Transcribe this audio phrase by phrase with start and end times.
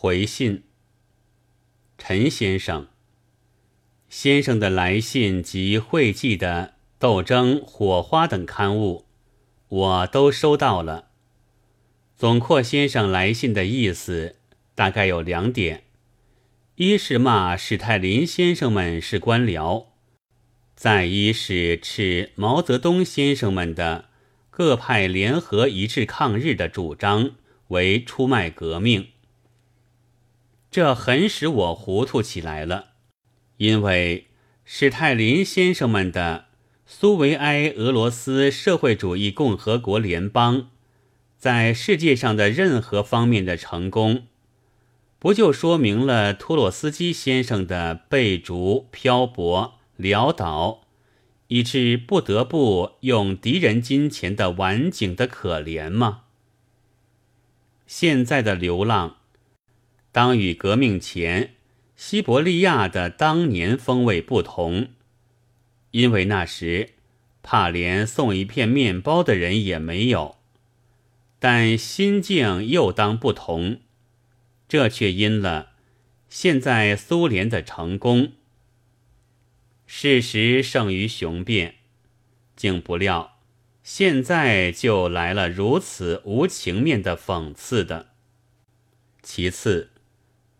[0.00, 0.62] 回信，
[1.98, 2.86] 陈先生。
[4.08, 9.06] 先生的来信及会记的《斗争》《火花》等刊物，
[9.66, 11.08] 我都收到了。
[12.16, 14.36] 总括先生来信的意思，
[14.76, 15.82] 大概有两点：
[16.76, 19.86] 一是骂史泰林先生们是官僚；
[20.76, 24.04] 再一是斥毛泽东先生们的
[24.48, 27.32] 各派联合一致抗日的主张
[27.70, 29.08] 为出卖革命。
[30.70, 32.92] 这很使我糊涂起来了。
[33.56, 34.26] 因为
[34.64, 36.46] 史泰林先生们的
[36.86, 40.70] 苏维埃俄罗斯社会主义共和国联邦，
[41.36, 44.26] 在世界上的任何方面的成功，
[45.18, 50.82] 不就说明了托洛斯基先生的被逐、漂泊、潦倒，
[51.48, 56.22] 以致不得不用敌人金钱的晚景的可怜吗？
[57.86, 59.16] 现在的流浪，
[60.18, 61.54] 当与革命前。
[61.94, 64.88] 西伯利亚的当年风味不同，
[65.92, 66.94] 因为那时
[67.40, 70.38] 怕连送一片面包的人也没有。
[71.38, 73.78] 但心境又当不同，
[74.68, 75.74] 这却因了
[76.28, 78.32] 现在苏联的成功。
[79.86, 81.76] 事实胜于雄辩，
[82.56, 83.38] 竟不料
[83.84, 88.08] 现在就来了如此无情面的讽刺的。
[89.22, 89.92] 其次，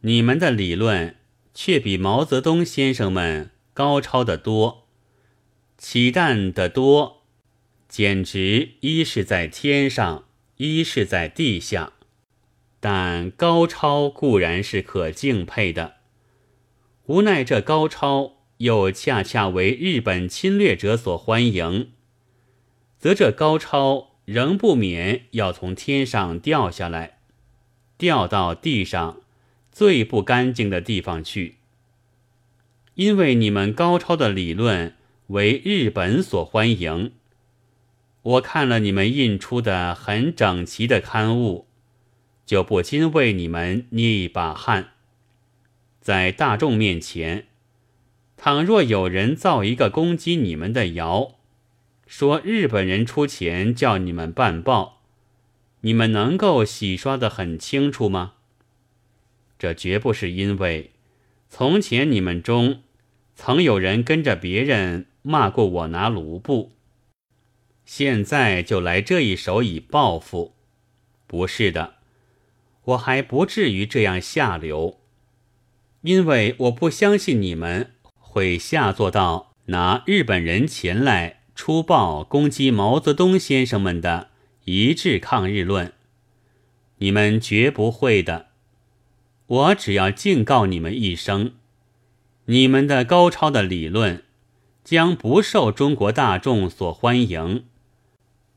[0.00, 1.16] 你们的理论。
[1.52, 4.86] 却比毛泽东先生们高超的多，
[5.76, 7.24] 起弹的多，
[7.88, 10.24] 简直一是在天上，
[10.56, 11.92] 一是在地下。
[12.78, 15.96] 但高超固然是可敬佩的，
[17.06, 21.90] 无奈这高超又恰恰为日本侵略者所欢迎，
[22.96, 27.18] 则这高超仍不免要从天上掉下来，
[27.98, 29.20] 掉到地上。
[29.72, 31.56] 最不干净的地方去，
[32.94, 34.94] 因为你们高超的理论
[35.28, 37.12] 为日本所欢迎。
[38.22, 41.66] 我看了你们印出的很整齐的刊物，
[42.44, 44.90] 就不禁为你们捏一把汗。
[46.00, 47.46] 在大众面前，
[48.36, 51.36] 倘若有人造一个攻击你们的谣，
[52.06, 55.00] 说日本人出钱叫你们办报，
[55.82, 58.34] 你们能够洗刷得很清楚吗？
[59.60, 60.92] 这绝不是因为
[61.50, 62.80] 从前你们中
[63.34, 66.72] 曾有人跟着别人骂过我拿卢布，
[67.84, 70.54] 现在就来这一手以报复。
[71.26, 71.96] 不是的，
[72.84, 74.98] 我还不至于这样下流，
[76.00, 84.30] 因为我不相信你们会下作到拿日本人钱来出报攻击毛泽东先生们的
[84.64, 85.92] 一致抗日论，
[86.96, 88.49] 你们绝不会的。
[89.50, 91.54] 我只要敬告你们一声：
[92.44, 94.22] 你们的高超的理论
[94.84, 97.64] 将不受中国大众所欢迎，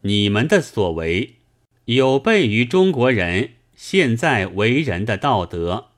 [0.00, 1.36] 你们的所为
[1.84, 5.90] 有悖于中国人现在为人的道德。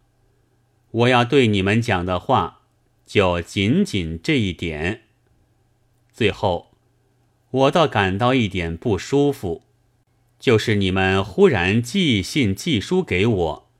[0.90, 2.60] 我要对你们讲的话，
[3.06, 5.04] 就仅仅这一点。
[6.12, 6.72] 最后，
[7.50, 9.62] 我倒感到一点不舒服，
[10.38, 13.71] 就是你们忽然寄信寄书给我。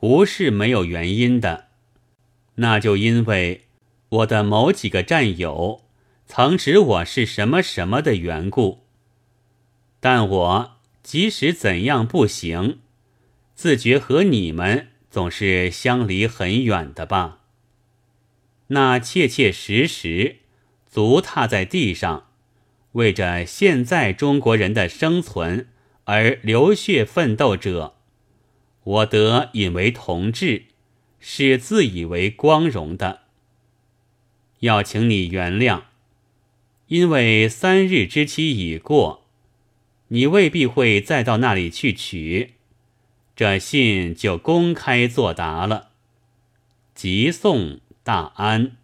[0.00, 1.66] 不是没有原因的，
[2.54, 3.66] 那就因为
[4.08, 5.82] 我的某几个战友
[6.26, 8.86] 曾指我是什么什么的缘故。
[10.00, 10.70] 但我
[11.02, 12.78] 即使怎样不行，
[13.54, 17.40] 自觉和你们总是相离很远的吧。
[18.68, 20.36] 那切切实实
[20.88, 22.28] 足踏在地上，
[22.92, 25.68] 为着现在中国人的生存
[26.04, 27.96] 而流血奋斗者。
[28.82, 30.64] 我得引为同志，
[31.18, 33.22] 是自以为光荣的。
[34.60, 35.82] 要请你原谅，
[36.86, 39.26] 因为三日之期已过，
[40.08, 42.54] 你未必会再到那里去取，
[43.36, 45.90] 这信就公开作答了。
[46.94, 48.76] 急送大安。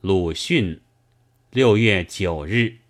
[0.00, 0.80] 鲁迅，
[1.50, 2.83] 六月九日。